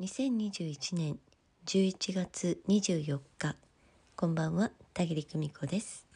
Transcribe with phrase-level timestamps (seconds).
[0.00, 1.18] 2021年
[1.66, 3.54] 11月24日
[4.16, 6.06] こんばんは田切久美子です。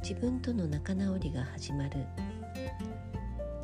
[0.00, 2.06] 自分との仲直りが始まる。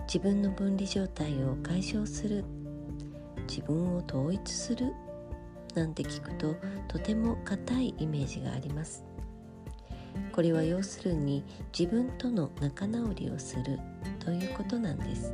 [0.07, 2.45] 自分の分離状態を解消する。
[3.49, 4.93] 自分を統一する。
[5.75, 6.55] なんて聞くと
[6.89, 9.03] とても硬いイメージがあります。
[10.33, 11.45] これは要するに
[11.77, 13.79] 自分との仲直りをする
[14.19, 15.33] ということなんです。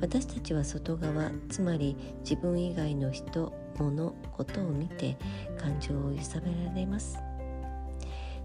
[0.00, 5.16] 私たちは外側つまり自分以外の人物ことを見て
[5.58, 7.18] 感情を揺さぶられます。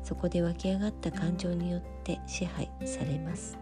[0.03, 3.57] そこで湧き上がった感情によって支配されます。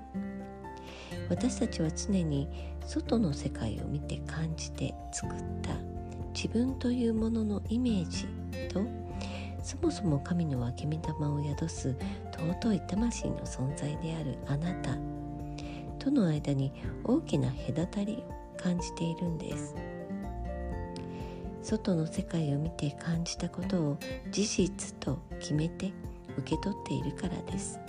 [1.30, 2.48] 私たちは常に
[2.86, 5.76] 外の世界を見て感じて作った
[6.34, 8.26] 自分というもののイメージ
[8.70, 8.82] と
[9.64, 11.96] そもそも神の分け身玉を宿す
[12.32, 14.98] 尊い魂の存在であるあなた。
[16.00, 19.76] との間に大きな隔たりを感じているんです。
[21.62, 23.98] 外の世界を見て感じたことを
[24.32, 25.94] 事実と決めて
[26.38, 27.80] 受け取っているからです。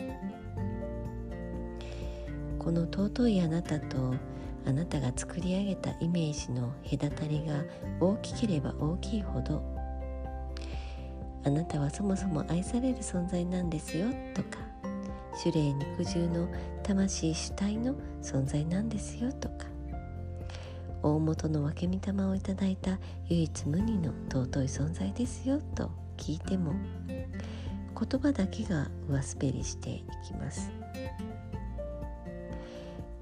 [2.59, 4.15] この尊いあなたと
[4.67, 7.65] あなたが作り上げたイメージの隔たりが
[7.99, 9.72] 大きければ大きいほど
[11.45, 14.59] あなたはそもそも愛される存在なんですよとか
[15.41, 16.49] 種霊肉汁の
[16.83, 19.67] 魂主体の存在なんですよとか
[21.03, 22.99] 大元の分け御霊をいただいた
[23.29, 26.75] 唯一無二の尊い存在ですよと聞いても
[27.09, 30.71] 言葉だけが上滑りしていきます。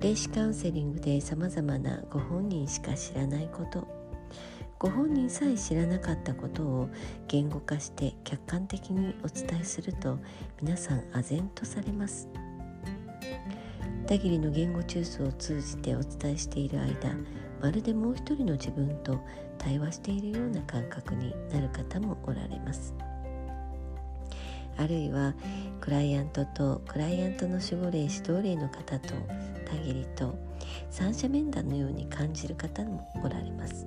[0.00, 3.99] 霊視カウンセリングでさまざまなご本人しか知らないこと
[4.80, 6.88] ご本人さえ知らなかったことを
[7.28, 10.18] 言語化して客観的にお伝えすると
[10.62, 12.30] 皆さん唖然とされます。
[14.06, 17.14] 田切の言語中枢を通じてお伝えしている間
[17.60, 19.20] まるでもう一人の自分と
[19.58, 22.94] 対話しているような感覚になる方もおられます。
[24.78, 25.34] あるいは
[25.82, 29.12] クライアントとクライアントの守護霊指導霊の方と
[29.66, 30.38] 田切と
[30.88, 33.86] 三者面談のように感じる方もおられます。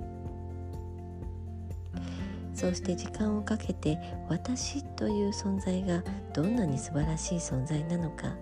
[2.54, 3.98] そうして時間をかけて
[4.30, 6.04] 私という存在が
[6.34, 8.36] どんなに素晴らしい存在なのか。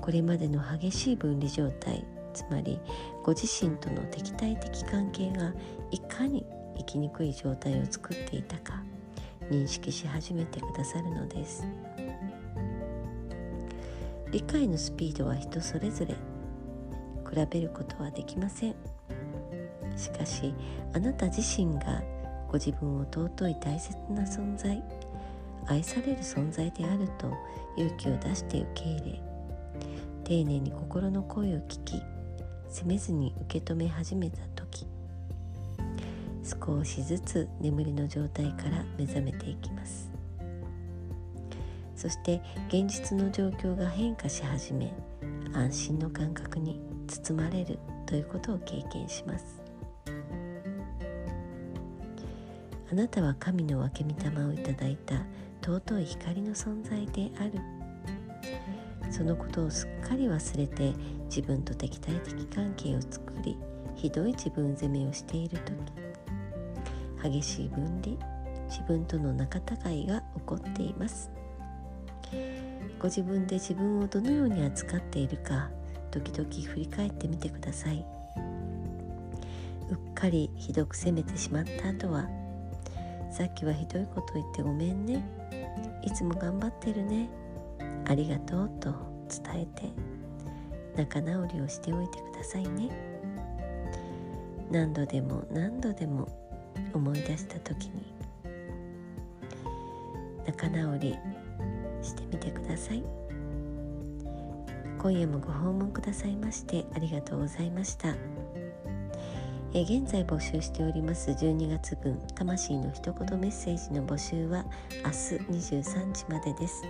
[0.00, 2.02] これまでの激しい分離状態
[2.32, 2.80] つまり
[3.22, 5.52] ご自身との敵対的関係が
[5.90, 6.46] いかに
[6.78, 8.82] 生きにくい状態を作っていたか
[9.50, 11.66] 認識し始めてくださるのです。
[14.30, 16.14] 理解のスピードは人それぞれ
[17.28, 18.74] 比べることはできません。
[19.96, 20.54] しかし
[20.94, 22.02] あなた自身が
[22.48, 24.82] ご自分を尊い大切な存在
[25.66, 27.32] 愛される存在であると
[27.76, 29.22] 勇気を出して受け入れ
[30.24, 32.02] 丁寧に心の声を聞き
[32.68, 34.86] 責めずに受け止め始めた時
[36.42, 40.10] 少しずつ眠りの状態から目覚めていきます。
[41.98, 44.94] そして現実の状況が変化し始め
[45.52, 49.67] 安心の感覚に包まれるということを経験します。
[52.90, 55.24] あなたは神の分け御霊をいただいた
[55.62, 57.60] 尊い光の存在である。
[59.10, 60.92] そのことをすっかり忘れて
[61.24, 63.56] 自分と敵対的関係を作り
[63.94, 68.16] ひどい自分責めをしている時激しい分離
[68.68, 71.30] 自分との仲違いが起こっています。
[72.98, 75.70] ご自分で自分をどのように扱っているか
[76.10, 78.04] 時々振り返ってみてください。
[79.88, 82.28] うっかりひどく責めてしまった後は
[83.30, 85.24] さっきはひどいこと言ってごめんね。
[86.02, 87.28] いつも頑張ってるね。
[88.06, 88.94] ありがとうと
[89.28, 90.18] 伝えて。
[90.96, 92.90] 仲直りをしておいてくださいね。
[94.70, 96.28] 何度でも何度でも
[96.92, 98.12] 思い出した時に。
[100.46, 101.16] 仲直り
[102.02, 103.04] してみてください。
[104.98, 108.16] 今夜もご訪問くださいましてありがとうございました。
[109.74, 114.64] え現在募集しております12月分魂の一言メッセージの募集は
[115.04, 116.84] 明日23時までです。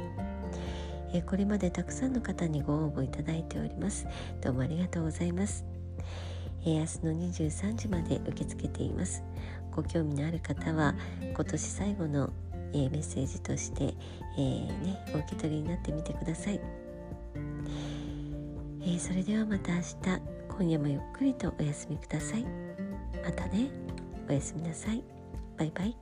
[1.13, 4.07] えこれまでたくさんの方にご応募いただいております。
[4.41, 5.65] どうもありがとうございます。
[6.65, 9.25] え明日の23時まで受け付けています。
[9.75, 12.31] ご興味のある方は今年最後の、
[12.73, 13.95] えメッセージとして、
[14.37, 16.61] えー、ね、お受け取りになってみてください、
[18.83, 22.68] えそれではまた明日今夜もゆっくりとお休みください。
[23.25, 23.71] またね。
[24.29, 25.03] おやすみなさい。
[25.57, 25.97] バイバイ。